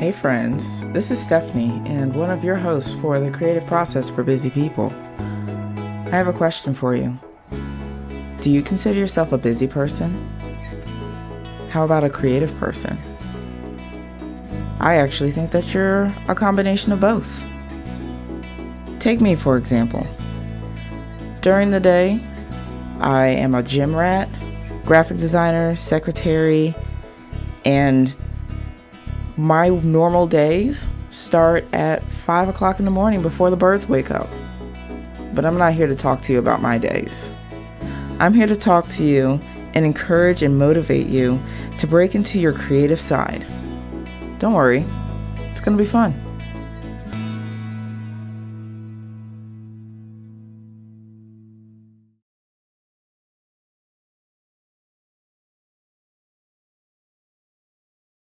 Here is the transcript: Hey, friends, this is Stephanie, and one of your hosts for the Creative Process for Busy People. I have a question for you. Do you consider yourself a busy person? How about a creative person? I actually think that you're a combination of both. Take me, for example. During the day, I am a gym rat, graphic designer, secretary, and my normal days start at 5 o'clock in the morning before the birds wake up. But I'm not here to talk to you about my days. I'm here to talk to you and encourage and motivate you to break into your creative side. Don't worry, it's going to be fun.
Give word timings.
Hey, 0.00 0.12
friends, 0.12 0.88
this 0.92 1.10
is 1.10 1.20
Stephanie, 1.20 1.82
and 1.84 2.16
one 2.16 2.30
of 2.30 2.42
your 2.42 2.56
hosts 2.56 2.94
for 3.02 3.20
the 3.20 3.30
Creative 3.30 3.66
Process 3.66 4.08
for 4.08 4.22
Busy 4.22 4.48
People. 4.48 4.90
I 5.18 6.08
have 6.12 6.26
a 6.26 6.32
question 6.32 6.72
for 6.72 6.96
you. 6.96 7.18
Do 8.40 8.50
you 8.50 8.62
consider 8.62 8.98
yourself 8.98 9.32
a 9.32 9.36
busy 9.36 9.66
person? 9.66 10.10
How 11.68 11.84
about 11.84 12.02
a 12.02 12.08
creative 12.08 12.56
person? 12.56 12.96
I 14.80 14.94
actually 14.94 15.32
think 15.32 15.50
that 15.50 15.74
you're 15.74 16.04
a 16.28 16.34
combination 16.34 16.92
of 16.92 17.00
both. 17.02 17.46
Take 19.00 19.20
me, 19.20 19.34
for 19.34 19.58
example. 19.58 20.06
During 21.42 21.72
the 21.72 21.80
day, 21.80 22.24
I 23.00 23.26
am 23.26 23.54
a 23.54 23.62
gym 23.62 23.94
rat, 23.94 24.30
graphic 24.86 25.18
designer, 25.18 25.74
secretary, 25.74 26.74
and 27.66 28.14
my 29.36 29.68
normal 29.68 30.26
days 30.26 30.86
start 31.10 31.64
at 31.72 32.02
5 32.02 32.48
o'clock 32.48 32.78
in 32.78 32.84
the 32.84 32.90
morning 32.90 33.22
before 33.22 33.50
the 33.50 33.56
birds 33.56 33.88
wake 33.88 34.10
up. 34.10 34.28
But 35.34 35.44
I'm 35.44 35.58
not 35.58 35.74
here 35.74 35.86
to 35.86 35.94
talk 35.94 36.22
to 36.22 36.32
you 36.32 36.38
about 36.38 36.60
my 36.62 36.78
days. 36.78 37.32
I'm 38.18 38.34
here 38.34 38.46
to 38.46 38.56
talk 38.56 38.88
to 38.88 39.04
you 39.04 39.40
and 39.74 39.84
encourage 39.84 40.42
and 40.42 40.58
motivate 40.58 41.06
you 41.06 41.40
to 41.78 41.86
break 41.86 42.14
into 42.14 42.40
your 42.40 42.52
creative 42.52 43.00
side. 43.00 43.46
Don't 44.38 44.52
worry, 44.52 44.84
it's 45.38 45.60
going 45.60 45.76
to 45.76 45.82
be 45.82 45.88
fun. 45.88 46.29